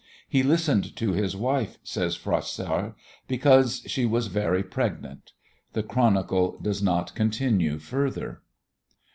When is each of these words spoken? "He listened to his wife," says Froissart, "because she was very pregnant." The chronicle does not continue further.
"He 0.27 0.41
listened 0.41 0.95
to 0.95 1.11
his 1.13 1.35
wife," 1.35 1.77
says 1.83 2.15
Froissart, 2.15 2.95
"because 3.27 3.83
she 3.85 4.03
was 4.03 4.29
very 4.29 4.63
pregnant." 4.63 5.33
The 5.73 5.83
chronicle 5.83 6.57
does 6.59 6.81
not 6.81 7.13
continue 7.13 7.77
further. 7.77 8.41